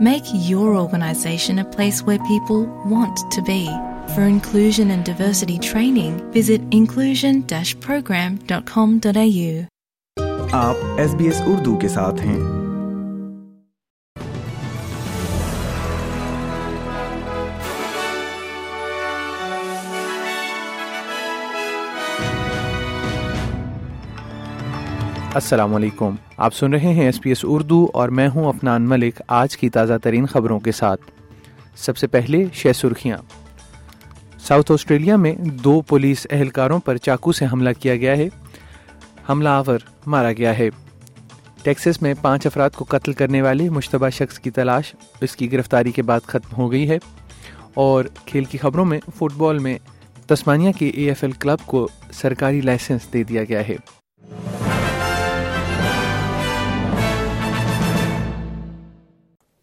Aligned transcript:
Make 0.00 0.22
your 0.32 0.76
organization 0.76 1.58
a 1.58 1.64
place 1.64 2.02
where 2.02 2.18
people 2.20 2.64
want 2.86 3.30
to 3.32 3.42
be. 3.42 3.68
For 4.14 4.22
inclusion 4.22 4.90
and 4.90 5.04
diversity 5.04 5.58
training, 5.58 6.32
visit 6.32 6.62
inclusion-program.com.au. 6.70 9.66
آپ 10.52 10.76
S 10.96 11.14
B 11.14 11.24
S 11.24 11.42
Urdu 11.46 11.76
کے 11.76 11.88
ساتھ 11.88 12.22
ہیں 12.22 12.59
السلام 25.34 25.74
علیکم۔ 25.74 26.14
آپ 26.36 26.54
سن 26.54 26.72
رہے 26.72 26.94
ہیں 26.94 27.04
ایس 27.04 27.20
پی 27.20 27.28
ایس 27.28 27.40
اردو 27.42 27.86
اور 27.94 28.08
میں 28.08 28.28
ہوں 28.28 28.44
افنان 28.44 28.82
ملک 28.82 29.22
آج 29.28 29.56
کی 29.56 29.70
تازہ 29.70 29.92
ترین 30.02 30.26
خبروں 30.26 30.60
کے 30.60 30.72
ساتھ۔ 30.72 31.00
سب 31.76 31.96
سے 31.96 32.06
پہلے 32.06 32.44
شہ 32.52 32.68
سرخیاں۔ 32.74 33.18
ساؤتھ 34.38 34.72
آسٹریلیا 34.72 35.16
میں 35.16 35.34
دو 35.34 35.80
پولیس 35.80 36.26
اہلکاروں 36.30 36.78
پر 36.78 36.96
چاقو 36.96 37.32
سے 37.32 37.46
حملہ 37.52 37.70
کیا 37.80 37.96
گیا 37.96 38.16
ہے۔ 38.16 38.28
حملہ 39.28 39.48
آور 39.48 39.78
مارا 40.06 40.32
گیا 40.32 40.58
ہے۔ 40.58 40.68
ٹیکسس 41.62 42.02
میں 42.02 42.14
پانچ 42.22 42.46
افراد 42.46 42.70
کو 42.70 42.84
قتل 42.88 43.12
کرنے 43.12 43.42
والے 43.42 43.70
مشتبہ 43.70 44.08
شخص 44.08 44.38
کی 44.38 44.50
تلاش 44.50 44.94
اس 45.20 45.36
کی 45.36 45.52
گرفتاری 45.52 45.92
کے 45.92 46.02
بعد 46.02 46.20
ختم 46.26 46.56
ہو 46.56 46.72
گئی 46.72 46.90
ہے۔ 46.90 46.98
اور 47.74 48.04
کھیل 48.26 48.44
کی 48.44 48.58
خبروں 48.58 48.84
میں 48.84 49.00
فٹ 49.16 49.36
بال 49.36 49.58
میں 49.58 49.78
تسمانیہ 50.26 50.72
کے 50.78 50.88
اے 50.88 51.08
ایف 51.08 51.24
ایل 51.24 51.32
کلب 51.32 51.66
کو 51.66 51.88
سرکاری 52.12 52.60
لائسنس 52.60 53.12
دے 53.12 53.22
دیا 53.22 53.44
گیا 53.44 53.68
ہے۔ 53.68 53.99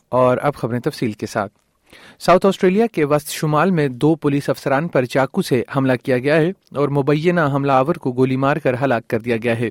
اور 0.10 0.38
اب 0.42 0.56
خبریں 0.56 0.80
تفصیل 0.80 1.12
کے 1.12 1.26
ساتھ۔ 1.26 1.54
ساؤتھ 2.20 2.46
آسٹریلیا 2.46 2.86
کے 2.88 3.06
وسط 3.06 3.30
شمال 3.30 3.72
میں 3.72 3.88
دو 3.88 4.16
پولیس 4.16 4.50
افسران 4.50 4.88
پر 4.88 5.06
چاقو 5.06 5.42
سے 5.42 5.64
حملہ 5.76 5.94
کیا 6.04 6.18
گیا 6.18 6.36
ہے 6.36 6.52
اور 6.76 6.90
مبینہ 6.90 7.42
حملہ 7.54 7.72
آور 7.72 7.96
کو 7.96 8.12
گولی 8.12 8.36
مار 8.36 8.58
کر 8.58 8.76
ہلاک 8.82 9.08
کر 9.08 9.20
دیا 9.20 9.38
گیا 9.44 9.60
ہے۔ 9.60 9.70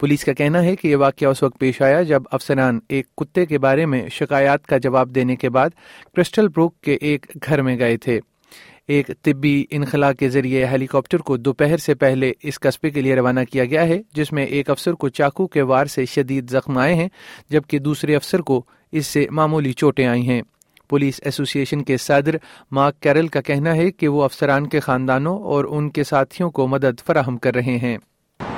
پولیس 0.00 0.24
کا 0.24 0.32
کہنا 0.32 0.62
ہے 0.62 0.76
کہ 0.76 0.88
یہ 0.88 0.96
واقعہ 0.96 1.28
اس 1.28 1.42
وقت 1.42 1.58
پیش 1.58 1.82
آیا 1.82 2.02
جب 2.02 2.22
افسران 2.30 2.78
ایک 2.88 3.16
کتے 3.16 3.46
کے 3.46 3.58
بارے 3.58 3.86
میں 3.86 4.08
شکایات 4.08 4.66
کا 4.66 4.78
جواب 4.78 5.14
دینے 5.14 5.36
کے 5.36 5.50
بعد 5.50 5.70
کرسٹل 6.16 6.48
بروک 6.48 6.80
کے 6.80 6.94
ایک 7.00 7.26
گھر 7.46 7.62
میں 7.62 7.78
گئے 7.78 7.96
تھے۔ 7.96 8.20
ایک 8.88 9.10
طبی 9.22 9.64
انخلا 9.70 10.12
کے 10.12 10.28
ذریعے 10.28 10.66
ہیلی 10.66 10.86
کاپٹر 10.86 11.18
کو 11.18 11.36
دوپہر 11.36 11.76
سے 11.76 11.94
پہلے 11.94 12.32
اس 12.42 12.60
قصبے 12.60 12.90
کے 12.90 13.00
لیے 13.00 13.14
روانہ 13.14 13.40
کیا 13.52 13.64
گیا 13.64 13.88
ہے، 13.88 14.00
جس 14.14 14.32
میں 14.32 14.44
ایک 14.44 14.70
افسر 14.70 14.92
کو 14.92 15.08
چاقو 15.08 15.46
کے 15.46 15.62
وار 15.62 15.86
سے 15.86 16.04
شدید 16.06 16.50
زخم 16.50 16.78
آئے 16.78 16.94
ہیں، 16.94 17.08
جبکہ 17.50 17.78
دوسرے 17.78 18.16
افسر 18.16 18.40
کو 18.40 18.64
اس 18.92 19.06
سے 19.06 19.26
معمولی 19.30 19.72
چوٹیں 19.72 20.06
آئی 20.06 20.28
ہیں 20.28 20.40
پولیس 20.90 21.20
ایسوسی 21.24 21.58
ایشن 21.58 21.82
کے 21.84 21.96
صدر 21.96 22.36
مارک 22.76 23.00
کیرل 23.02 23.28
کا 23.34 23.40
کہنا 23.46 23.74
ہے 23.76 23.90
کہ 23.90 24.08
وہ 24.08 24.22
افسران 24.24 24.68
کے 24.68 24.80
خاندانوں 24.80 25.36
اور 25.52 25.64
ان 25.68 25.90
کے 25.90 26.04
ساتھیوں 26.04 26.50
کو 26.50 26.66
مدد 26.68 27.06
فراہم 27.06 27.36
کر 27.38 27.54
رہے 27.54 27.76
ہیں 27.82 27.96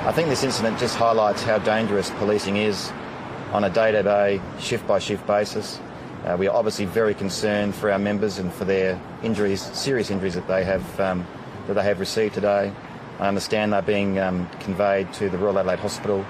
I 0.05 0.11
think 0.11 0.27
this 0.27 0.43
incident 0.43 0.79
just 0.79 0.95
highlights 0.95 1.43
how 1.43 1.57
dangerous 1.59 2.09
policing 2.19 2.57
is 2.57 2.91
on 3.53 3.63
a 3.63 3.69
day-to-day, 3.69 4.41
shift-by-shift 4.59 5.25
basis. 5.27 5.79
Uh, 6.25 6.35
we 6.39 6.47
are 6.47 6.55
obviously 6.55 6.85
very 6.85 7.13
concerned 7.13 7.75
for 7.75 7.91
our 7.91 7.99
members 7.99 8.39
and 8.39 8.51
for 8.53 8.65
their 8.65 8.99
injuries, 9.23 9.61
serious 9.73 10.09
injuries 10.09 10.33
that 10.33 10.47
they 10.47 10.63
have 10.63 10.99
um, 10.99 11.25
that 11.67 11.75
they 11.75 11.83
have 11.83 11.99
received 11.99 12.33
today. 12.33 12.71
I 13.19 13.27
understand 13.27 13.73
they're 13.73 13.81
being 13.81 14.19
um, 14.19 14.49
conveyed 14.59 15.13
to 15.13 15.29
the 15.29 15.37
Royal 15.37 15.59
Adelaide 15.59 15.79
Hospital. 15.79 16.25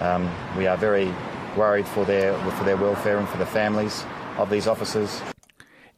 Um, 0.00 0.28
we 0.58 0.66
are 0.66 0.76
very 0.78 1.08
worried 1.56 1.86
for 1.86 2.04
their 2.04 2.32
for 2.58 2.64
their 2.64 2.80
welfare 2.82 3.16
and 3.18 3.28
for 3.28 3.38
the 3.38 3.50
families 3.54 4.02
of 4.38 4.52
these 4.52 4.68
officers. 4.74 5.22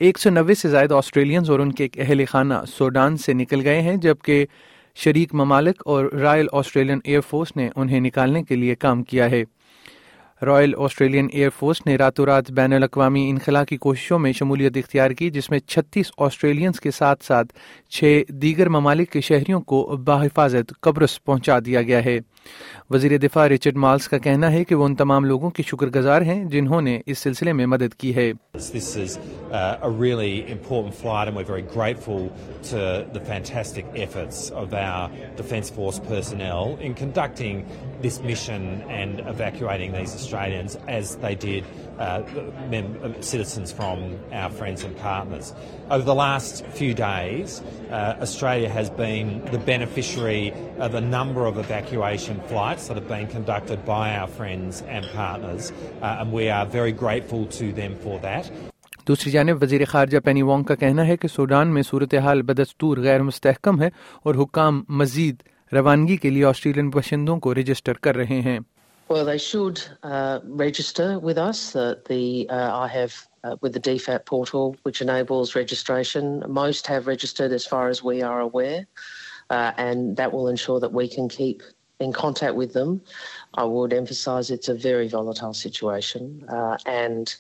ایک 0.00 0.18
سو 0.18 0.30
نوے 0.30 0.54
سے 0.54 0.68
زائد 0.68 0.92
Australians 0.92 1.50
اور 1.50 1.58
ان 1.58 1.72
کے 1.72 1.88
اہل 1.96 2.24
خانہ 2.30 2.54
Sudan 2.68 3.16
سے 3.16 3.32
نکل 3.32 3.60
گئے 3.64 3.80
ہیں، 3.82 3.96
جبکہ 3.96 4.44
شریک 4.96 5.34
ممالک 5.34 5.82
اور 5.84 6.04
رائل 6.22 6.46
آسٹریلین 6.52 7.00
ایئر 7.04 7.20
فورس 7.28 7.56
نے 7.56 7.68
انہیں 7.76 8.00
نکالنے 8.00 8.42
کے 8.42 8.56
لیے 8.56 8.74
کام 8.74 9.02
کیا 9.02 9.30
ہے 9.30 9.42
رائل 10.42 10.74
آسٹریلین 10.78 11.28
ایئر 11.32 11.50
فورس 11.58 11.84
نے 11.86 11.96
راتوں 11.96 12.26
رات 12.26 12.50
بین 12.52 12.72
الاقوامی 12.72 13.28
انخلا 13.30 13.64
کی 13.64 13.76
کوششوں 13.76 14.18
میں 14.18 14.32
شمولیت 14.32 14.76
اختیار 14.76 15.10
کی، 15.10 15.30
جس 15.30 15.50
میں 15.50 15.58
چھتیس 15.66 16.10
آسٹریلینز 16.16 16.80
کے 16.80 16.90
ساتھ 16.90 17.24
ساتھ 17.24 17.52
چھ 17.90 18.22
دیگر 18.42 18.68
ممالک 18.68 19.10
کے 19.12 19.20
شہریوں 19.20 19.60
کو 19.60 19.84
بحفاظت 20.06 20.72
قبرص 20.80 21.22
پہنچا 21.24 21.58
دیا 21.66 21.82
گیا 21.82 22.04
ہے 22.04 22.18
وزیر 22.90 23.18
دفاع 23.18 23.48
رچرڈ 23.48 23.76
مالس 23.76 24.08
کا 24.08 24.18
کہنا 24.18 24.52
ہے 24.52 24.64
کہ 24.64 24.74
وہ 24.74 24.84
ان 24.84 24.94
تمام 24.94 25.24
لوگوں 25.24 25.50
کے 25.50 25.62
شکر 25.62 25.86
گزار 25.86 26.22
ہیں 26.22 26.44
جنہوں 26.44 26.80
نے 26.80 27.00
اس 27.06 27.18
سلسلے 27.18 27.52
میں 27.52 27.66
مدد 27.66 27.94
کی 27.94 28.16
ہے۔ 28.16 28.32
This 28.54 28.96
is 28.96 29.18
uh, 29.18 29.76
a 29.82 29.90
really 29.90 30.46
and 52.36 52.44
uh, 52.44 52.54
uh, 52.54 52.58
uh, 52.58 52.66
flights 52.66 52.88
that 52.88 52.96
have 52.96 53.08
been 53.08 53.26
conducted 53.26 53.84
by 53.84 54.16
our 54.16 54.28
friends 54.28 54.82
and 54.82 55.04
partners, 55.14 55.72
uh, 56.02 56.16
and 56.20 56.32
we 56.32 56.48
are 56.48 56.66
very 56.66 56.92
grateful 56.92 57.46
to 57.46 57.72
them 57.72 57.96
for 58.02 58.18
that. 58.20 58.50
دوسری 59.06 59.30
جانب 59.30 59.62
وزیر 59.62 59.84
خارجہ 59.84 60.18
پینی 60.24 60.42
وانگ 60.42 60.64
کا 60.64 60.74
کہنا 60.74 61.06
ہے 61.06 61.16
کہ 61.16 61.28
سوڈان 61.28 61.68
میں 61.74 61.82
صورتحال 61.82 62.42
بدستور 62.42 62.98
غیر 62.98 63.22
مستحکم 63.22 63.82
ہے 63.82 63.88
اور 64.22 64.34
حکام 64.34 64.82
مزید 64.88 65.42
روانگی 65.72 66.16
کے 66.16 66.30
لیے 66.30 66.44
آسٹریلین 66.44 66.90
باشندوں 66.90 67.38
کو 67.40 67.54
رجسٹر 67.54 67.92
کر 67.92 68.16
رہے 68.16 68.40
ہیں 68.40 68.58
Well, 69.08 69.24
they 69.24 69.38
should 69.38 69.80
uh, 70.02 70.40
register 70.44 71.20
with 71.20 71.38
us. 71.38 71.76
Uh, 71.76 71.94
the 72.08 72.48
uh, 72.50 72.78
I 72.78 72.88
have 72.88 73.28
uh, 73.44 73.56
with 73.60 73.72
the 73.72 73.80
DFAT 73.80 74.26
portal, 74.26 74.74
which 74.82 75.00
enables 75.00 75.54
registration. 75.54 76.42
Most 76.48 76.88
have 76.88 77.06
registered, 77.06 77.52
as 77.52 77.64
far 77.64 77.88
as 77.88 78.02
we 78.02 78.22
are 78.22 78.40
aware, 78.40 78.86
uh, 79.50 79.72
and 79.76 80.16
that 80.16 80.32
will 80.32 80.48
ensure 80.48 80.80
that 80.80 80.92
we 80.92 81.08
can 81.08 81.28
keep 81.28 81.62
in 82.00 82.12
contact 82.12 82.54
with 82.54 82.72
them. 82.72 83.00
I 83.54 83.64
would 83.64 83.92
emphasise 83.92 84.50
it's 84.50 84.68
a 84.68 84.74
very 84.74 85.08
volatile 85.08 85.54
situation, 85.54 86.44
uh, 86.48 86.76
and 86.86 87.34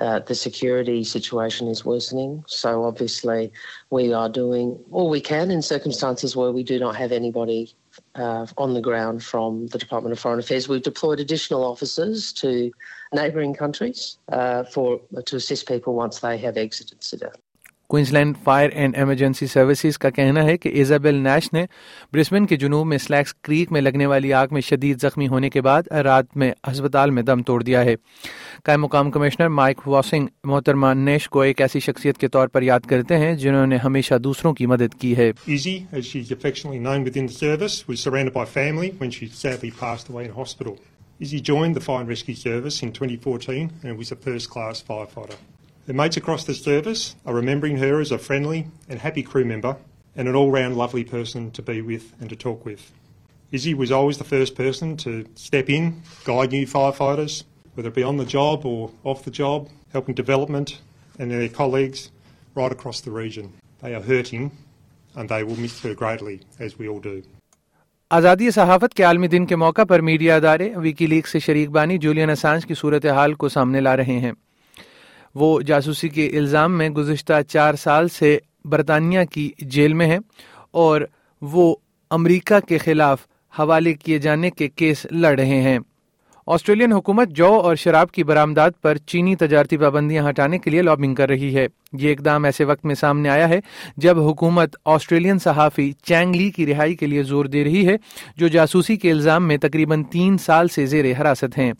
uh, 0.00 0.20
the 0.20 0.34
security 0.34 1.02
situation 1.02 1.66
is 1.66 1.84
worsening. 1.84 2.44
So 2.46 2.84
obviously, 2.84 3.52
we 3.90 4.12
are 4.12 4.28
doing 4.28 4.78
all 4.92 5.10
we 5.10 5.20
can 5.20 5.50
in 5.50 5.62
circumstances 5.62 6.36
where 6.36 6.52
we 6.52 6.62
do 6.62 6.78
not 6.78 6.94
have 6.96 7.10
anybody 7.10 7.74
uh, 8.14 8.46
on 8.56 8.74
the 8.74 8.80
ground 8.80 9.24
from 9.24 9.66
the 9.68 9.78
Department 9.78 10.12
of 10.12 10.20
Foreign 10.20 10.38
Affairs. 10.38 10.68
We've 10.68 10.82
deployed 10.82 11.18
additional 11.18 11.64
officers 11.64 12.32
to 12.34 12.70
neighbouring 13.12 13.54
countries 13.54 14.18
uh, 14.30 14.64
for 14.64 15.00
to 15.26 15.36
assist 15.36 15.66
people 15.66 15.94
once 15.94 16.20
they 16.20 16.38
have 16.38 16.56
exited 16.56 17.02
Sudan. 17.02 17.32
Queensland 17.90 18.36
fire 18.44 18.70
and 18.70 18.96
emergency 18.96 19.46
services 19.46 19.98
کا 19.98 20.10
کہنا 20.10 20.42
ہے 20.44 20.56
کہ 20.56 20.68
Isabel 20.68 21.14
نیش 21.14 21.52
نے 21.52 21.64
Brisbane 22.12 22.46
کے 22.46 22.56
جنوب 22.56 22.86
میں 22.86 22.98
slacks 22.98 23.34
crack 23.34 23.72
میں 23.72 23.80
لگنے 23.80 24.06
والی 24.06 24.32
آگ 24.32 24.46
میں 24.50 24.60
شدید 24.60 25.00
زخمی 25.00 25.28
ہونے 25.28 25.50
کے 25.50 25.60
بعد 25.60 25.82
رات 26.04 26.36
میں 26.36 26.50
ہسپتال 26.70 27.10
میں 27.10 27.22
دم 27.22 27.42
توڑ 27.42 27.62
دیا 27.62 27.84
ہے 27.84 27.94
قائم 28.64 28.82
مقام 28.82 29.10
کمشنر 29.10 29.48
مائک 29.48 29.86
واسنگ 29.88 30.26
محترمہ 30.44 30.92
نیش 30.96 31.28
کو 31.28 31.40
ایک 31.40 31.60
ایسی 31.60 31.80
شخصیت 31.80 32.18
کے 32.18 32.28
طور 32.28 32.48
پر 32.48 32.62
یاد 32.62 32.86
کرتے 32.88 33.18
ہیں 33.18 33.34
جنہوں 33.36 33.66
نے 33.66 33.76
ہمیشہ 33.76 34.14
دوسروں 34.18 34.54
کی 34.54 34.66
مدد 34.66 35.00
کی 35.00 35.16
ہے 35.16 35.30
Izzy, 35.48 35.76
as 35.92 36.04
she's. 36.04 36.30
Izzy 41.20 41.40
joined 41.42 41.74
the 41.74 41.80
Fire 41.80 42.00
and 42.00 42.08
Rescue 42.08 42.34
Service 42.36 42.82
in 42.82 42.92
2014 42.92 43.70
and 43.82 43.98
was 43.98 44.12
a 44.12 44.16
first 44.16 44.48
class 44.48 44.80
firefighter. 44.80 45.38
Her 45.88 45.94
mates 45.94 46.18
across 46.18 46.44
the 46.44 46.52
service 46.52 47.16
are 47.24 47.32
remembering 47.32 47.78
her 47.78 47.98
as 47.98 48.10
a 48.12 48.18
friendly 48.18 48.66
and 48.90 49.00
happy 49.00 49.22
crew 49.22 49.46
member 49.46 49.78
and 50.14 50.28
an 50.28 50.36
all 50.36 50.50
round 50.50 50.76
lovely 50.76 51.02
person 51.02 51.50
to 51.52 51.62
be 51.62 51.80
with 51.80 52.12
and 52.20 52.28
to 52.28 52.36
talk 52.36 52.66
with. 52.66 52.92
Izzy 53.52 53.72
was 53.72 53.90
always 53.90 54.18
the 54.18 54.24
first 54.24 54.54
person 54.54 54.98
to 54.98 55.24
step 55.34 55.70
in, 55.70 56.02
guide 56.24 56.52
new 56.52 56.66
firefighters, 56.66 57.44
whether 57.74 57.88
it 57.88 57.94
be 57.94 58.02
on 58.02 58.18
the 58.18 58.26
job 58.26 58.66
or 58.66 58.90
off 59.02 59.24
the 59.24 59.30
job, 59.30 59.70
helping 59.94 60.14
development 60.14 60.78
and 61.18 61.30
their 61.30 61.48
colleagues 61.48 62.10
right 62.54 62.70
across 62.70 63.00
the 63.00 63.10
region. 63.10 63.54
They 63.80 63.94
are 63.94 64.02
hurting 64.02 64.50
and 65.16 65.30
they 65.30 65.42
will 65.42 65.56
miss 65.56 65.80
her 65.80 65.94
greatly, 65.94 66.42
as 66.58 66.78
we 66.78 66.86
all 66.86 67.00
do. 67.00 67.22
آزادی 68.10 68.50
صحافت 68.50 68.94
کے 68.94 69.04
عالمی 69.04 69.28
دن 69.28 69.46
کے 69.46 69.56
موقع 69.56 69.84
پر 69.84 70.00
media 70.00 70.36
ادارے 70.36 70.68
Wiki 70.82 71.06
league 71.06 71.26
سے 71.32 71.38
شریک 71.46 71.70
بانی 71.70 71.98
جولین 72.04 72.30
اسانج 72.30 72.66
کی 72.66 72.74
صورتحال 72.74 73.34
کو 73.40 73.48
سامنے 73.48 73.80
لا 73.80 73.96
رہے 73.96 74.18
ہیں 74.20 74.32
وہ 75.38 75.60
جاسوسی 75.60 76.08
کے 76.08 76.26
الزام 76.26 76.78
میں 76.78 76.88
گزشتہ 76.88 77.32
چار 77.48 77.74
سال 77.74 78.08
سے 78.08 78.38
برطانیہ 78.64 79.20
کی 79.32 79.50
جیل 79.58 79.94
میں 79.94 80.06
ہیں 80.06 80.18
اور 80.70 81.00
وہ 81.42 81.76
امریکہ 82.10 82.66
کے 82.68 82.78
خلاف 82.78 83.18
حوالے 83.58 83.94
کیے 83.94 84.18
جانے 84.18 84.50
کے 84.50 84.68
کیس 84.68 85.06
لڑ 85.10 85.38
رہے 85.38 85.60
ہیں۔ 85.60 85.78
آسٹریلین 86.50 86.92
حکومت 86.92 87.28
جو 87.28 87.46
اور 87.46 87.76
شراب 87.76 88.10
کی 88.10 88.24
برآمدات 88.24 88.80
پر 88.82 88.96
چینی 88.96 89.36
تجارتی 89.36 89.76
پابندیاں 89.76 90.28
ہٹانے 90.28 90.58
کے 90.58 90.70
لیے 90.70 90.82
لابنگ 90.82 91.14
کر 91.14 91.28
رہی 91.28 91.56
ہے۔ 91.56 91.66
یہ 91.92 92.12
اقدام 92.12 92.44
ایسے 92.44 92.64
وقت 92.64 92.84
میں 92.84 92.94
سامنے 92.94 93.28
آیا 93.28 93.48
ہے 93.48 93.60
جب 93.96 94.20
حکومت 94.20 94.76
آسٹریلین 94.84 95.38
صحافی 95.38 95.92
چینگ 96.02 96.34
لی 96.34 96.50
کی 96.50 96.66
رہائی 96.66 96.94
کے 96.94 97.06
لیے 97.06 97.22
زور 97.22 97.44
دے 97.44 97.64
رہی 97.64 97.88
ہے، 97.88 97.96
جو 98.36 98.48
جاسوسی 98.48 98.96
کے 98.96 99.10
الزام 99.10 99.48
میں 99.48 99.56
تقریباً 99.56 100.04
تین 100.04 100.38
سال 100.38 100.68
سے 100.68 100.86
زیر 100.86 101.04
حراست 101.20 101.58
ہیں۔ 101.58 101.72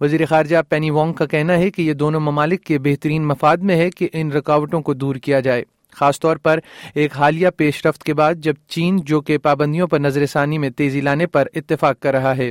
وزیر 0.00 0.26
خارجہ 0.26 0.56
پینی 0.68 0.90
وانگ 0.90 1.12
کا 1.12 1.26
کہنا 1.26 1.58
ہے 1.58 1.70
کہ 1.70 1.82
یہ 1.82 1.92
دونوں 1.92 2.20
ممالک 2.20 2.60
کے 2.60 2.78
بہترین 2.78 3.26
مفاد 3.26 3.56
میں 3.56 3.76
ہے 3.76 3.90
کہ 3.90 4.08
ان 4.12 4.32
رکاوٹوں 4.32 4.82
کو 4.82 4.94
دور 4.94 5.16
کیا 5.16 5.40
جائے۔ 5.40 5.64
خاص 5.92 6.20
طور 6.20 6.36
پر 6.36 6.58
ایک 6.94 7.16
حالیہ 7.16 7.48
پیش 7.56 7.86
رفت 7.86 8.02
کے 8.02 8.14
بعد 8.14 8.34
جب 8.34 8.54
چین 8.68 8.96
جو 8.96 9.20
کہ 9.20 9.38
پابندیوں 9.38 9.86
پر 9.86 9.98
نظر 9.98 10.26
ثانی 10.26 10.58
میں 10.58 10.70
تیزی 10.70 11.00
لانے 11.00 11.26
پر 11.26 11.48
اتفاق 11.54 12.00
کر 12.00 12.12
رہا 12.12 12.36
ہے۔ 12.36 12.50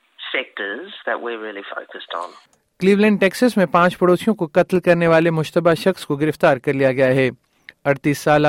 sectors 0.37 0.87
that 1.07 1.21
we're 1.23 1.41
really 1.47 1.63
focused 1.77 2.23
on. 2.23 2.29
Cleveland 2.79 3.19
Texas 3.19 3.57
میں 3.57 3.65
پانچ 3.65 3.97
پڑوسیوں 3.97 4.35
کو 4.35 4.49
قتل 4.53 4.79
کرنے 4.79 5.07
والے 5.07 5.31
مشتبہ 5.31 5.73
شخص 5.73 6.05
کو 6.05 6.15
گرفتار 6.15 6.57
کر 6.57 6.73
لیا 6.73 6.91
گیا 6.91 7.07
ہے۔ 7.07 7.29
اڑتیس 7.85 8.17
سالہ 8.17 8.47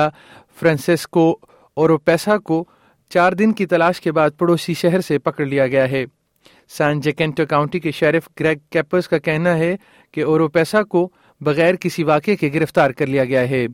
فرانسسکو 0.59 1.37
اور 1.75 1.89
پیسا 1.89 2.37
کو 2.37 2.65
چار 3.09 3.31
دن 3.31 3.51
کی 3.51 3.65
تلاش 3.65 4.01
کے 4.01 4.11
بعد 4.11 4.29
پڑوسی 4.37 4.73
شہر 4.73 5.01
سے 5.01 5.19
پکڑ 5.19 5.45
لیا 5.45 5.67
گیا 5.67 5.91
ہے۔ 5.91 6.05
سان 6.69 7.01
جیکنٹو 7.01 7.45
کاؤنٹی 7.45 7.79
کے 7.79 7.91
شیرف 7.91 8.27
گریگ 8.39 8.57
کیپرز 8.69 9.07
کا 9.07 9.17
کہنا 9.17 9.57
ہے 9.57 9.75
کہ 10.11 10.23
اورو 10.23 10.47
پیسا 10.47 10.83
کو 10.83 11.09
بغیر 11.41 11.75
کسی 11.75 12.03
واقعے 12.03 12.35
کے 12.35 12.51
گرفتار 12.53 12.91
کر 12.91 13.07
لیا 13.07 13.25
گیا 13.25 13.49
ہے۔ 13.49 13.65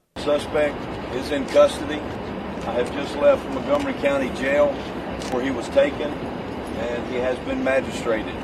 And 6.80 7.06
he 7.12 7.18
has 7.18 7.38
been 7.40 7.64
magistrated. 7.64 8.36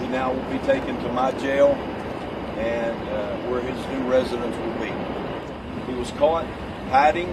He 0.00 0.08
now 0.08 0.32
will 0.32 0.50
be 0.50 0.58
taken 0.66 0.96
to 1.02 1.12
my 1.12 1.30
jail, 1.32 1.68
and 2.58 3.08
uh, 3.08 3.36
where 3.48 3.60
his 3.60 3.78
new 3.86 4.10
residence 4.10 4.56
will 4.56 4.78
be. 4.80 4.92
He 5.90 5.98
was 5.98 6.10
caught 6.12 6.46
hiding 6.90 7.28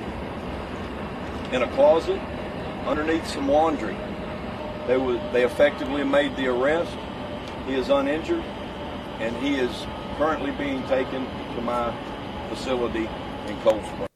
in 1.51 1.63
a 1.63 1.71
closet 1.71 2.19
underneath 2.85 3.27
some 3.27 3.47
laundry. 3.47 3.97
They, 4.87 4.97
were, 4.97 5.19
they 5.33 5.45
effectively 5.45 6.03
made 6.03 6.35
the 6.35 6.47
arrest. 6.47 6.95
He 7.67 7.75
is 7.75 7.89
uninjured, 7.89 8.43
and 9.19 9.35
he 9.37 9.55
is 9.55 9.85
currently 10.17 10.51
being 10.51 10.83
taken 10.87 11.25
to 11.55 11.61
my 11.61 11.95
facility 12.49 13.09
in 13.47 13.59
Cold 13.61 13.83
Spring. 13.85 14.08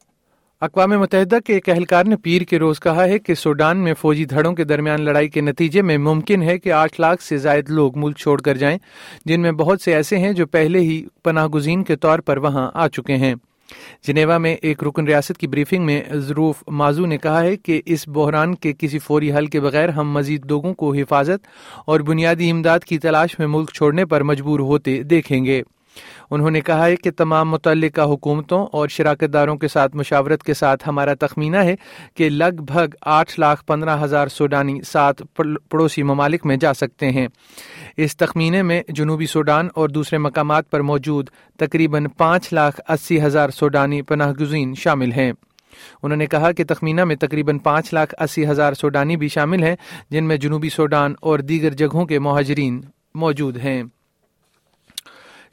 اقوام 0.64 0.90
متحدہ 0.90 1.38
کے 1.44 1.54
ایک 1.54 1.68
اہلکار 1.68 2.04
نے 2.04 2.16
پیر 2.16 2.42
کے 2.42 2.58
روز 2.58 2.80
کہا 2.80 3.04
ہے 3.04 3.18
کہ 3.18 3.34
سوڈان 3.34 3.78
میں 3.78 3.94
فوجی 3.94 4.24
دھڑوں 4.24 4.52
کے 4.52 4.64
درمیان 4.64 5.02
لڑائی 5.02 5.28
کے 5.28 5.40
نتیجے 5.40 5.82
میں 5.82 5.98
ممکن 5.98 6.42
ہے 6.42 6.58
کہ 6.58 6.72
آٹھ 6.72 7.00
لاکھ 7.00 7.22
سے 7.22 7.38
زائد 7.38 7.70
لوگ 7.70 7.98
ملک 7.98 8.18
چھوڑ 8.18 8.40
کر 8.40 8.56
جائیں، 8.56 8.78
جن 9.24 9.40
میں 9.40 9.52
بہت 9.52 9.80
سے 9.80 9.94
ایسے 9.94 10.18
ہیں 10.18 10.32
جو 10.32 10.46
پہلے 10.46 10.78
ہی 10.78 11.04
پناہ 11.24 11.46
گزین 11.46 11.84
کے 11.84 11.96
طور 11.96 12.18
پر 12.18 12.36
وہاں 12.36 12.70
آ 12.74 12.88
چکے 12.88 13.16
ہیں۔ 13.16 13.34
جنیوا 14.06 14.38
میں 14.38 14.56
ایک 14.62 14.84
رکن 14.84 15.06
ریاست 15.06 15.38
کی 15.38 15.46
بریفنگ 15.46 15.84
میں 15.84 16.02
ظروف 16.14 16.62
مازو 16.66 17.06
نے 17.06 17.18
کہا 17.18 17.42
ہے 17.42 17.56
کہ 17.56 17.82
اس 17.86 18.08
بحران 18.08 18.54
کے 18.54 18.72
کسی 18.78 18.98
فوری 18.98 19.32
حل 19.32 19.46
کے 19.46 19.60
بغیر 19.60 19.88
ہم 19.88 20.10
مزید 20.10 20.46
لوگوں 20.46 20.74
کو 20.74 20.94
حفاظت 20.94 21.46
اور 21.86 22.00
بنیادی 22.00 22.50
امداد 22.50 22.80
کی 22.80 22.98
تلاش 22.98 23.38
میں 23.38 23.46
ملک 23.46 23.72
چھوڑنے 23.72 24.04
پر 24.04 24.22
مجبور 24.22 24.60
ہوتے 24.60 25.02
دیکھیں 25.02 25.44
گے۔ 25.44 25.62
انہوں 26.30 26.50
نے 26.50 26.60
کہا 26.60 26.86
ہے 26.86 26.96
کہ 26.96 27.10
تمام 27.10 27.50
متعلقہ 27.50 28.00
حکومتوں 28.00 28.66
اور 28.72 28.88
شراکت 28.88 29.32
داروں 29.32 29.56
کے 29.56 29.68
ساتھ 29.68 29.96
مشاورت 29.96 30.42
کے 30.42 30.54
ساتھ 30.54 30.88
ہمارا 30.88 31.14
تخمینہ 31.20 31.56
ہے 31.56 31.76
کہ 32.14 32.28
لگ 32.28 32.62
بھگ 32.62 32.94
آٹھ 33.00 33.40
لاکھ 33.40 33.64
پندرہ 33.64 34.04
ہزار 34.04 34.28
سوڈانی 34.28 34.82
سات 34.82 35.22
پڑوسی 35.68 36.02
ممالک 36.02 36.46
میں 36.46 36.56
جا 36.56 36.74
سکتے 36.74 37.10
ہیں۔ 37.10 37.28
اس 37.96 38.16
تخمینے 38.16 38.62
میں 38.62 38.82
جنوبی 38.88 39.26
سوڈان 39.26 39.68
اور 39.74 39.88
دوسرے 39.88 40.18
مقامات 40.18 40.70
پر 40.70 40.80
موجود 40.80 41.30
تقریباً 41.58 42.06
پانچ 42.16 42.52
لاکھ 42.52 42.80
اسی 42.88 43.22
ہزار 43.22 43.50
سوڈانی 43.50 44.02
پناہ 44.02 44.32
گزین 44.32 44.74
شامل 44.74 45.12
ہیں۔ 45.12 45.32
انہوں 46.02 46.16
نے 46.16 46.26
کہا 46.26 46.52
کہ 46.52 46.64
تخمینہ 46.68 47.04
میں 47.04 47.16
تقریباً 47.16 47.58
پانچ 47.58 47.94
لاکھ 47.94 48.14
اسی 48.22 48.46
ہزار 48.46 48.72
سوڈانی 48.72 49.16
بھی 49.16 49.28
شامل 49.28 49.62
ہیں، 49.62 49.76
جن 50.10 50.24
میں 50.24 50.36
جنوبی 50.36 50.68
سوڈان 50.68 51.14
اور 51.20 51.38
دیگر 51.38 51.70
جگہوں 51.70 52.06
کے 52.06 52.18
مہاجرین 52.18 52.80
موجود 53.14 53.56
ہیں۔ 53.56 53.82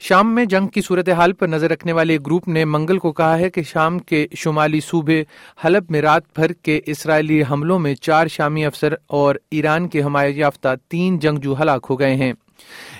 شام 0.04 0.34
میں 0.34 0.44
جنگ 0.44 0.66
کی 0.66 0.80
صورتحال 0.80 1.32
پر 1.32 1.48
نظر 1.48 1.70
رکھنے 1.70 1.92
والے 1.92 2.18
گروپ 2.26 2.48
نے 2.48 2.64
منگل 2.64 2.98
کو 2.98 3.12
کہا 3.12 3.38
ہے 3.38 3.50
کہ 3.50 3.62
شام 3.62 3.98
کے 3.98 4.26
شمالی 4.36 4.80
صوبے 4.80 5.24
حلب 5.64 5.84
میں 5.88 6.02
رات 6.02 6.22
بھر 6.34 6.52
کے 6.52 6.80
اسرائیلی 6.86 7.42
حملوں 7.50 7.78
میں 7.78 7.94
چار 7.94 8.26
شامی 8.26 8.64
افسر 8.64 8.94
اور 9.06 9.34
ایران 9.50 9.88
کے 9.88 10.02
حمایت 10.02 10.36
یافتہ 10.36 10.68
تین 10.88 11.18
جنگجو 11.18 11.54
ہلاک 11.62 11.86
ہو 11.90 11.98
گئے 11.98 12.14
ہیں۔ 12.14 12.32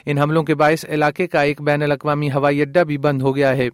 ان 0.06 0.18
حملوں 0.18 0.42
کے 0.42 0.54
باعث 0.54 0.84
علاقے 0.88 1.26
کا 1.26 1.42
ایک 1.42 1.62
بین 1.62 1.82
الاقوامی 1.82 2.28
ہوائی 2.28 2.62
اڈا 2.62 2.82
بھی 2.82 2.98
بند 2.98 3.22
ہو 3.22 3.36
گیا 3.36 3.56
ہے۔ 3.56 3.68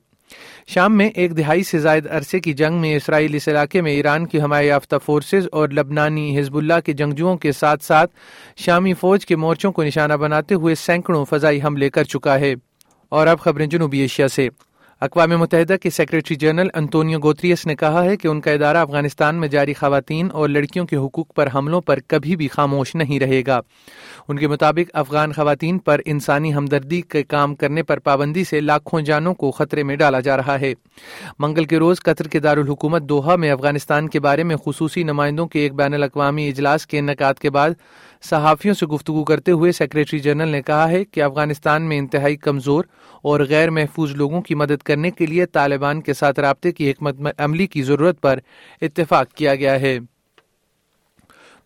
شام 0.66 0.96
میں 0.96 1.08
ایک 1.08 1.36
دہائی 1.36 1.62
سے 1.62 1.78
زائد 1.78 2.06
عرصے 2.10 2.40
کی 2.40 2.52
جنگ 2.52 2.80
میں 2.80 2.96
اسرائیل 2.96 3.34
اس 3.34 3.48
علاقے 3.48 3.80
میں 3.80 3.92
ایران 3.92 4.26
کی 4.26 4.40
حمایہ 4.40 4.68
یافتہ 4.68 4.96
فورسز 5.06 5.48
اور 5.52 5.68
لبنانی 5.68 6.38
حزب 6.38 6.56
اللہ 6.56 6.80
کے 6.84 6.92
جنگجوؤں 6.92 7.36
کے 7.36 7.52
ساتھ 7.52 7.84
ساتھ 7.84 8.12
شامی 8.56 8.94
فوج 8.94 9.26
کے 9.26 9.36
مورچوں 9.36 9.72
کو 9.72 9.82
نشانہ 9.82 10.14
بناتے 10.14 10.54
ہوئے 10.54 10.74
سینکڑوں 10.74 11.24
فضائی 11.24 11.62
حملے 11.62 11.90
کر 11.90 12.04
چکا 12.04 12.40
ہے۔ 12.40 12.54
اور 13.08 13.26
اب 13.26 13.40
خبریں 13.40 13.66
جنوبی 13.66 13.98
ایشیا 13.98 14.28
سے۔ 14.28 14.48
اقوام 15.00 15.30
متحدہ 15.30 15.76
کے 15.82 15.90
سیکرٹری 15.90 16.34
جنرل 16.34 16.68
انتونیو 16.74 17.18
گوتریس 17.18 17.66
نے 17.66 17.74
کہا 17.74 18.04
ہے 18.04 18.16
کہ 18.16 18.28
ان 18.28 18.40
کا 18.40 18.50
ادارہ 18.50 18.76
افغانستان 18.76 19.36
میں 19.36 19.48
جاری 19.48 19.74
خواتین 19.74 20.28
اور 20.32 20.48
لڑکیوں 20.48 20.86
کے 20.86 20.96
حقوق 20.96 21.34
پر 21.34 21.48
حملوں 21.54 21.80
پر 21.80 21.98
کبھی 22.06 22.36
بھی 22.36 22.48
خاموش 22.48 22.94
نہیں 22.94 23.20
رہے 23.20 23.42
گا۔ 23.46 23.60
ان 24.28 24.38
کے 24.38 24.48
مطابق 24.48 24.90
افغان 24.92 25.32
خواتین 25.32 25.78
پر 25.78 26.00
انسانی 26.04 26.54
ہمدردی 26.54 27.00
کے 27.00 27.22
کام 27.22 27.54
کرنے 27.54 27.82
پر 27.82 27.98
پابندی 27.98 28.44
سے 28.44 28.60
لاکھوں 28.60 29.00
جانوں 29.00 29.34
کو 29.34 29.50
خطرے 29.50 29.82
میں 29.82 29.96
ڈالا 29.96 30.20
جا 30.20 30.36
رہا 30.36 30.60
ہے۔ 30.60 30.74
منگل 31.38 31.64
کے 31.64 31.78
روز 31.78 32.00
قطر 32.00 32.28
کے 32.28 32.38
دارالحکومت 32.38 33.02
دوحہ 33.02 33.36
میں 33.36 33.50
افغانستان 33.50 34.08
کے 34.08 34.20
بارے 34.20 34.42
میں 34.42 34.56
خصوصی 34.56 35.02
نمائندوں 35.02 35.46
کے 35.46 35.60
ایک 35.60 35.74
بین 35.74 35.94
الاقوامی 35.94 36.48
اجلاس 36.48 36.86
کے 36.86 36.98
انعقاد 36.98 37.34
کے 37.34 37.50
بعد 37.50 37.70
صحافیوں 38.22 38.74
سے 38.74 38.86
گفتگو 38.86 39.24
کرتے 39.24 39.52
ہوئے 39.52 39.72
سیکرٹری 39.72 40.18
جنرل 40.18 40.48
نے 40.48 40.62
کہا 40.62 40.90
ہے 40.90 41.04
کہ 41.04 41.22
افغانستان 41.22 41.82
میں 41.82 41.98
انتہائی 41.98 42.36
کمزور 42.36 42.84
اور 43.22 43.40
غیر 43.48 43.70
محفوظ 43.70 44.12
لوگوں 44.12 44.42
کی 44.42 44.54
مدد 44.54 44.82
کرنے 44.82 45.10
کے 45.10 45.26
لیے 45.26 45.46
طالبان 45.46 46.00
کے 46.00 46.12
ساتھ 46.12 46.40
رابطے 46.40 46.72
کی 46.72 46.90
حکمت 46.90 47.14
عملی 47.38 47.66
کی 47.66 47.82
ضرورت 47.82 48.20
پر 48.20 48.38
اتفاق 48.82 49.32
کیا 49.32 49.54
گیا 49.54 49.80
ہے۔ 49.80 49.98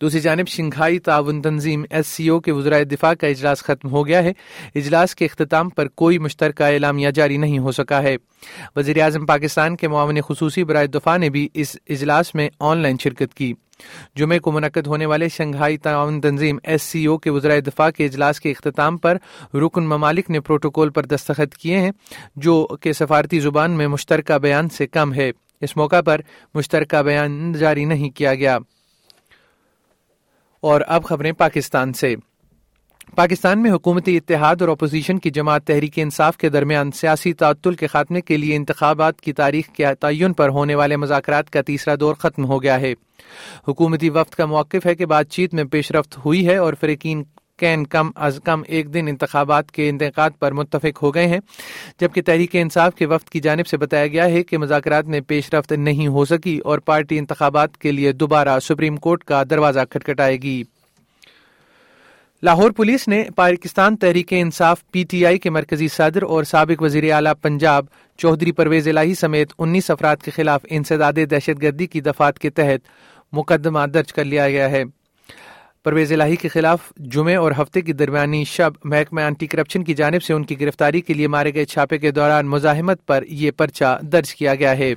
دوسری 0.01 0.19
جانب، 0.19 0.47
شنگھائی 0.47 0.99
تعاون 0.99 1.41
تنظیم 1.41 1.85
ایس 1.89 2.07
سی 2.07 2.27
او 2.27 2.39
کے 2.39 2.51
وزرائے 2.51 2.83
دفاع 2.83 3.13
کا 3.13 3.27
اجلاس 3.27 3.63
ختم 3.63 3.91
ہو 3.91 4.07
گیا 4.07 4.23
ہے۔ 4.23 4.33
اجلاس 4.75 5.15
کے 5.15 5.25
اختتام 5.25 5.69
پر 5.69 5.87
کوئی 5.87 6.19
مشترکہ 6.19 6.63
اعلامیہ 6.63 7.09
جاری 7.09 7.37
نہیں 7.37 7.59
ہو 7.59 7.71
سکا 7.71 8.03
ہے۔ 8.03 8.15
وزیر 8.75 9.01
اعظم 9.01 9.25
پاکستان 9.25 9.75
کے 9.75 9.87
معاون 9.87 10.17
خصوصی 10.27 10.63
برائے 10.63 10.87
دفاع 10.87 11.17
نے 11.17 11.29
بھی 11.29 11.49
اس 11.53 11.77
اجلاس 11.89 12.35
میں 12.35 12.49
آن 12.59 12.77
لائن 12.77 12.97
شرکت 13.03 13.33
کی۔ 13.33 13.53
جمعے 14.15 14.39
کو 14.39 14.51
منعقد 14.51 14.87
ہونے 14.87 15.05
والے 15.05 15.29
شنگھائی 15.29 15.77
تعاون 15.77 16.21
تنظیم 16.21 16.57
ایس 16.63 16.81
سی 16.81 17.05
او 17.05 17.17
کے 17.17 17.29
وزرائے 17.29 17.61
دفاع 17.61 17.89
کے 17.89 18.05
اجلاس 18.05 18.39
کے 18.39 18.51
اختتام 18.51 18.97
پر 18.97 19.17
رکن 19.53 19.83
ممالک 19.83 20.29
نے 20.29 20.39
پروٹوکول 20.39 20.89
پر 20.89 21.05
دستخط 21.05 21.57
کیے 21.57 21.77
ہیں، 21.77 21.91
جو 22.35 22.67
کہ 22.81 22.93
سفارتی 22.93 23.39
زبان 23.39 23.71
میں 23.71 23.87
مشترکہ 23.87 24.37
بیان 24.37 24.69
سے 24.69 24.87
کم 24.87 25.13
ہے۔ 25.13 25.31
اس 25.61 25.77
موقع 25.77 26.01
پر 26.01 26.21
مشترکہ 26.53 27.01
بیان 27.01 27.53
جاری 27.53 27.85
نہیں 27.85 28.09
کیا 28.09 28.35
گیا۔ 28.35 28.57
اور 30.61 30.81
اب 30.87 31.03
خبریں 31.03 31.31
پاکستان 31.31 31.93
سے۔ 31.93 32.15
پاکستان 33.15 33.61
میں 33.61 33.71
حکومتی 33.71 34.17
اتحاد 34.17 34.55
اور 34.59 34.69
اپوزیشن 34.69 35.19
کی 35.19 35.29
جماعت 35.29 35.67
تحریک 35.67 35.93
انصاف 35.95 36.37
کے 36.37 36.49
درمیان 36.49 36.91
سیاسی 36.91 37.33
تعطل 37.33 37.73
کے 37.73 37.87
خاتمے 37.87 38.21
کے 38.21 38.37
لیے 38.37 38.55
انتخابات 38.55 39.21
کی 39.21 39.33
تاریخ 39.33 39.67
کے 39.67 39.85
تعین 39.99 40.33
پر 40.33 40.49
ہونے 40.49 40.75
والے 40.75 40.97
مذاکرات 40.97 41.49
کا 41.49 41.61
تیسرا 41.61 41.95
دور 41.99 42.15
ختم 42.15 42.45
ہو 42.45 42.63
گیا 42.63 42.79
ہے۔ 42.81 42.93
حکومتی 43.67 44.09
وفد 44.09 44.33
کا 44.33 44.45
موقف 44.45 44.85
ہے 44.85 44.95
کہ 44.95 45.05
بات 45.05 45.29
چیت 45.29 45.53
میں 45.53 45.63
پیش 45.63 45.91
رفت 45.91 46.25
ہوئی 46.25 46.47
ہے 46.47 46.57
اور 46.57 46.73
فریقین 46.81 47.23
کین 47.57 47.85
کم 47.85 48.09
از 48.15 48.39
کم 48.43 48.61
ایک 48.67 48.93
دن 48.93 49.07
انتخابات 49.07 49.71
کے 49.71 49.89
انتخاب 49.89 50.39
پر 50.39 50.51
متفق 50.51 51.03
ہو 51.03 51.13
گئے 51.13 51.27
ہیں، 51.27 51.39
جبکہ 51.99 52.21
تحریک 52.21 52.49
انصاف 52.53 52.95
کے 52.95 53.05
وفد 53.05 53.29
کی 53.29 53.39
جانب 53.39 53.67
سے 53.67 53.77
بتایا 53.77 54.07
گیا 54.07 54.25
ہے 54.25 54.43
کہ 54.43 54.57
مذاکرات 54.57 55.05
میں 55.05 55.21
پیش 55.21 55.53
رفت 55.53 55.71
نہیں 55.71 56.07
ہو 56.07 56.25
سکی 56.25 56.57
اور 56.57 56.79
پارٹی 56.79 57.17
انتخابات 57.17 57.77
کے 57.77 57.91
لیے 57.91 58.11
دوبارہ 58.11 58.59
سپریم 58.59 58.97
کورٹ 58.97 59.23
کا 59.23 59.43
دروازہ 59.49 59.79
کھٹکھٹائے 59.89 60.37
گی۔ 60.37 60.63
لاہور 62.43 62.71
پولیس 62.71 63.07
نے 63.07 63.23
Pakistan 63.35 63.97
Tehreek 63.97 64.27
Insaf 64.29 64.81
P 64.91 65.03
T 65.03 65.25
I 65.25 65.37
کے 65.37 65.49
مرکزی 65.49 65.87
صدر 65.87 66.21
اور 66.21 66.43
سابق 66.43 66.81
وزیر 66.81 67.13
اعلیٰ 67.13 67.33
پنجاب 67.41 67.85
چودھری 68.17 68.51
پرویز 68.51 68.87
الہی 68.87 69.13
سمیت 69.13 69.53
انیس 69.57 69.91
افراد 69.91 70.15
کے 70.17 70.31
خلاف 70.31 70.65
انسداد 70.69 71.13
دہشت 71.31 71.61
گردی 71.61 71.87
کی 71.87 72.01
دفات 72.01 72.39
کے 72.39 72.49
تحت 72.49 72.87
مقدمہ 73.31 73.79
درج 73.93 74.13
کر 74.13 74.23
لیا 74.23 74.49
گیا 74.49 74.71
ہے۔ 74.71 74.83
پرویز 75.83 76.13
الہی 76.13 76.35
کے 76.35 76.47
خلاف 76.47 76.79
جمعے 76.97 77.35
اور 77.35 77.51
ہفتے 77.51 77.81
کی 77.81 77.93
درمیانی 77.93 78.43
شب 78.43 78.71
محکمہ 78.83 79.21
اینٹی 79.21 79.47
کرپشن 79.47 79.83
کی 79.83 79.93
جانب 79.93 80.23
سے 80.23 80.33
ان 80.33 80.43
کی 80.43 80.61
گرفتاری 80.61 81.01
کے 81.01 81.13
لیے 81.13 81.27
مارے 81.27 81.53
گئے 81.53 81.65
چھاپے 81.65 81.97
کے 81.97 82.11
دوران 82.11 82.47
مزاحمت 82.47 83.05
پر 83.05 83.23
یہ 83.27 83.51
پرچہ 83.51 83.99
درج 84.01 84.35
کیا 84.35 84.55
گیا 84.55 84.77
ہے۔ 84.77 84.93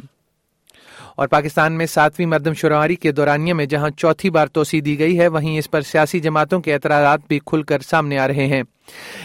اور 1.16 1.28
پاکستان 1.28 1.72
میں 1.72 1.86
ساتویں 1.86 2.26
مردم 2.26 2.52
شماری 2.52 2.96
کے 2.96 3.12
دورانیہ 3.12 3.54
میں 3.54 3.66
جہاں 3.66 3.90
چوتھی 3.90 4.30
بار 4.30 4.46
توسیع 4.46 4.80
دی 4.84 4.98
گئی 4.98 5.18
ہے، 5.18 5.28
وہیں 5.28 5.58
اس 5.58 5.70
پر 5.70 5.80
سیاسی 5.80 6.20
جماعتوں 6.20 6.60
کے 6.60 6.74
اعتراضات 6.74 7.20
بھی 7.28 7.38
کھل 7.46 7.62
کر 7.62 7.80
سامنے 7.80 8.18
آ 8.18 8.28
رہے 8.28 8.46
ہیں۔ 8.46 8.62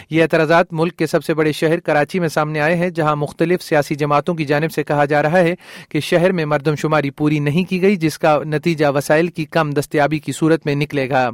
یہ 0.10 0.22
اعتراضات 0.22 0.74
ملک 0.74 0.96
کے 0.96 1.08
سب 1.08 1.24
سے 1.24 1.34
بڑے 1.34 1.52
شہر 1.52 1.80
کراچی 1.80 2.20
میں 2.20 2.28
سامنے 2.28 2.60
آئے 2.60 2.76
ہیں، 2.76 2.90
جہاں 2.90 3.16
مختلف 3.16 3.62
سیاسی 3.62 3.96
جماعتوں 3.96 4.36
کی 4.36 4.46
جانب 4.46 4.72
سے 4.72 4.84
کہا 4.84 5.06
جا 5.06 5.22
رہا 5.22 5.40
ہے 5.40 5.56
کہ 5.90 6.00
شہر 6.00 6.32
میں 6.32 6.46
مردم 6.46 6.76
شماری 6.76 7.10
پوری 7.10 7.40
نہیں 7.40 7.70
کی 7.70 7.82
گئی، 7.82 7.96
جس 7.96 8.20
کا 8.20 8.40
نتیجہ 8.46 8.86
وسائل 8.96 9.28
کی 9.28 9.46
کم 9.46 9.72
دستیابی 9.72 10.20
کی 10.20 10.32
صورت 10.32 10.66
میں 10.66 10.76
نکلے 10.76 11.10
گا۔ 11.10 11.30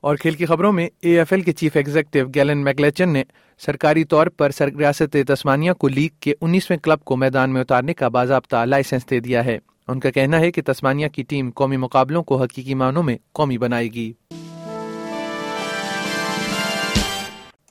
اور 0.00 0.16
کھیل 0.16 0.34
کی 0.34 0.46
خبروں 0.46 0.72
میں 0.72 0.88
اے 1.00 1.18
ایف 1.18 1.32
ایل 1.32 1.40
کے 1.40 1.52
چیف 1.52 1.76
ایگزیکٹو 1.76 2.18
گیلن 2.34 2.58
میکلیچن 2.58 3.08
نے 3.08 3.24
سرکاری 3.58 4.04
طور 4.04 4.26
پر 4.26 4.50
ریاست 4.60 5.16
تسمانیہ 5.28 5.72
کو 5.72 5.88
لیگ 5.88 6.08
کے 6.20 6.34
انیسویں 6.40 6.78
کلب 6.78 7.00
کو 7.00 7.16
میدان 7.16 7.50
میں 7.50 7.60
اتارنے 7.60 7.94
کا 7.94 8.08
باضابطہ 8.08 8.64
لائسنس 8.64 9.10
دے 9.10 9.20
دیا 9.20 9.44
ہے۔ 9.44 9.58
ان 9.88 10.00
کا 10.00 10.10
کہنا 10.10 10.40
ہے 10.40 10.52
کہ 10.52 10.62
تسمانیہ 10.66 11.08
کی 11.08 11.22
ٹیم 11.22 11.50
قومی 11.50 11.76
مقابلوں 11.76 12.22
کو 12.22 12.42
حقیقی 12.42 12.74
معنوں 12.74 13.02
میں 13.02 13.16
قومی 13.32 13.58
بنائے 13.58 13.88
گی۔ 13.88 14.12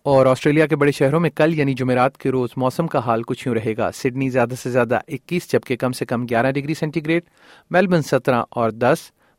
اور 0.04 0.26
آسٹریلیا 0.26 0.68
کے 0.68 0.76
بڑے 0.76 0.92
شہروں 0.92 1.20
میں 1.20 1.30
کل 1.30 1.60
یعنی 1.60 1.74
جمعرات 1.74 2.18
کے 2.18 2.30
روز 2.30 2.50
موسم 2.58 2.88
کا 2.88 3.00
حال 3.00 3.24
کچھ 3.24 3.48
یوں 3.48 3.56
رہے 3.56 3.74
گا۔ 3.78 3.92
سڈنی 3.92 4.30
زیادہ 4.30 4.54
سے 4.64 4.70
زیادہ 4.70 5.00
اکیس، 5.08 5.52
جبکہ 5.52 5.76
کم 5.76 5.92
سے 5.92 6.06
کم 6.06 6.24
گیارہ 6.24 6.52
ڈگری 6.52 6.74
سینٹی 6.74 7.06
گریڈ 7.06 7.24
میلبرن 7.70 8.02
سترہ 8.02 8.44
اور 8.50 8.70
دس، 8.70 8.98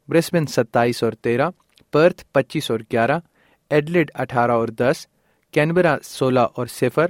برسبن 0.08 0.46
ستائیس 0.46 1.02
اور 1.02 1.12
تیرہ 1.12 1.50
پرتھ 1.92 2.24
پچیس 2.32 2.70
اور 2.70 2.80
گیارہ، 2.92 3.18
ایڈلڈ 3.70 4.10
اٹھارہ 4.14 4.50
اور 4.50 4.68
دس، 4.68 5.06
کینبرا 5.52 5.96
سولہ 6.02 6.40
اور 6.40 6.66
صفر، 6.66 7.06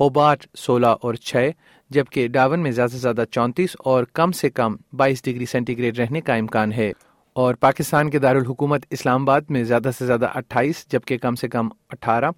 ہوبارٹ 0.00 0.46
سولہ 0.56 0.86
اور 0.86 1.14
چھ 1.14 1.50
جبکہ 1.90 2.28
ڈاون 2.28 2.60
میں 2.60 2.70
زیادہ 2.70 2.90
سے 2.90 2.98
زیادہ 2.98 3.24
چونتیس 3.30 3.76
اور 3.78 4.04
کم 4.12 4.32
سے 4.32 4.50
کم 4.50 4.76
بائیس 4.92 5.24
ڈگری 5.24 5.46
سینٹی 5.46 5.78
گریڈ 5.78 5.98
رہنے 5.98 6.20
کا 6.20 6.34
امکان 6.34 6.72
ہے۔ 6.72 6.92
اور 7.32 7.54
پاکستان 7.54 8.10
کے 8.10 8.18
دارالحکومت 8.18 8.86
اسلام 8.90 9.22
آباد 9.22 9.40
میں 9.48 9.64
زیادہ 9.64 9.90
سے 9.98 10.06
زیادہ 10.06 10.26
اٹھائیس، 10.34 10.86
جبکہ 10.92 11.18
کم 11.18 11.34
سے 11.34 11.48
کم 11.48 11.68
اٹھارہ، 11.90 12.30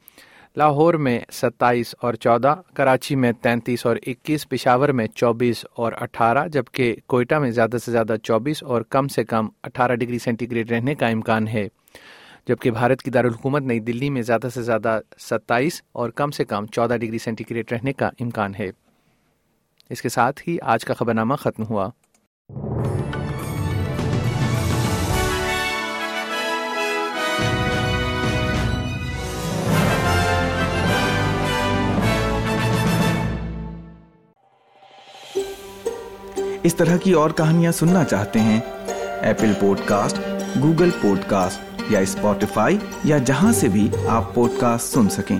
لاہور 0.56 0.94
میں 0.94 1.20
ستائیس 1.32 1.94
اور 2.00 2.14
چودہ، 2.14 2.54
کراچی 2.74 3.16
میں 3.16 3.32
تینتیس 3.32 3.86
اور 3.86 3.96
اکیس، 4.06 4.48
پشاور 4.48 4.88
میں 4.88 5.06
چوبیس 5.06 5.64
اور 5.76 5.92
اٹھارہ، 6.00 6.48
جبکہ 6.48 6.96
کوئٹہ 7.06 7.34
میں 7.34 7.50
زیادہ 7.50 7.76
سے 7.84 7.92
زیادہ 7.92 8.14
چوبیس 8.22 8.62
اور 8.62 8.82
کم 8.82 9.08
سے 9.08 9.24
کم 9.24 9.48
اٹھارہ 9.64 9.94
ڈگری 9.94 10.18
سینٹی 10.18 10.50
گریڈ 10.50 10.72
رہنے 10.72 10.94
کا 10.94 11.06
امکان 11.06 11.48
ہے۔ 11.48 11.68
جبکہ 12.46 12.70
بھارت 12.70 13.02
کی 13.02 13.10
دارالحکومت 13.10 13.62
نئی 13.62 13.80
دلی 13.80 14.10
میں 14.10 14.22
زیادہ 14.22 14.48
سے 14.54 14.62
زیادہ 14.62 15.00
ستائیس 15.18 15.82
اور 15.92 16.10
کم 16.10 16.30
سے 16.30 16.44
کم 16.44 16.66
چودہ 16.66 16.96
ڈگری 16.96 17.18
سینٹی 17.18 17.44
گریڈ 17.50 17.72
رہنے 17.72 17.92
کا 17.92 18.10
امکان 18.20 18.54
ہے۔ 18.58 18.70
اس 19.90 20.02
کے 20.02 20.08
ساتھ 20.08 20.48
ہی 20.48 20.58
آج 20.62 20.84
کا 20.84 20.94
خبر 20.94 21.14
نامہ 21.14 21.34
ختم 21.34 21.64
ہوا۔ 21.64 21.90
اس 36.62 36.74
طرح 36.74 36.96
کی 36.96 37.12
اور 37.12 37.30
کہانیاں 37.30 37.72
سننا 37.72 38.04
چاہتے 38.04 38.40
ہیں۔ 38.40 38.60
Apple 39.20 39.52
pod 39.60 39.80
cost 39.84 40.16
Google 40.62 40.90
pod 41.02 41.18
cost 41.26 41.73
یا 41.90 42.00
اسپوٹیفائی 42.00 42.78
یا 43.04 43.18
جہاں 43.26 43.52
سے 43.60 43.68
بھی 43.68 43.88
آپ 44.08 44.34
پوڈ 44.34 44.58
کاسٹ 44.60 44.92
سن 44.94 45.08
سکیں 45.16 45.38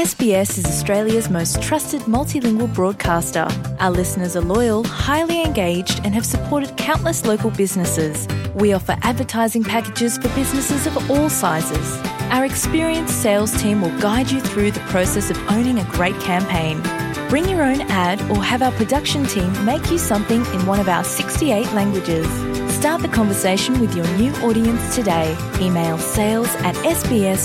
SBS 0.00 0.58
is 0.58 0.66
Australia's 0.66 1.26
most 1.28 1.60
trusted 1.62 2.02
multilingual 2.02 2.70
broadcaster. 2.72 3.46
Our 3.78 3.90
listeners 3.90 4.34
are 4.34 4.40
loyal, 4.40 4.84
highly 4.84 5.42
engaged, 5.42 6.00
and 6.04 6.14
have 6.14 6.24
supported 6.24 6.74
countless 6.76 7.26
local 7.26 7.50
businesses. 7.50 8.26
We 8.54 8.72
offer 8.72 8.96
advertising 9.02 9.64
packages 9.64 10.16
for 10.16 10.28
businesses 10.30 10.86
of 10.86 11.10
all 11.10 11.28
sizes. 11.28 11.92
Our 12.30 12.44
experienced 12.46 13.20
sales 13.20 13.52
team 13.60 13.82
will 13.82 13.96
guide 14.00 14.30
you 14.30 14.40
through 14.40 14.70
the 14.70 14.86
process 14.94 15.30
of 15.30 15.38
owning 15.50 15.78
a 15.78 15.84
great 15.84 16.18
campaign. 16.20 16.82
Bring 17.30 17.48
your 17.48 17.62
own 17.62 17.80
ad 17.82 18.20
or 18.30 18.42
have 18.42 18.60
our 18.60 18.72
production 18.72 19.24
team 19.24 19.64
make 19.64 19.88
you 19.90 19.98
something 19.98 20.44
in 20.46 20.66
one 20.66 20.80
of 20.80 20.88
our 20.88 21.04
68 21.04 21.72
languages. 21.72 22.26
Start 22.74 23.02
the 23.02 23.08
conversation 23.08 23.78
with 23.80 23.94
your 23.94 24.06
new 24.18 24.32
audience 24.42 24.96
today. 24.96 25.36
Email 25.60 25.96
sales 25.96 26.52
at 26.56 26.74
sbs.com.au. 26.74 27.40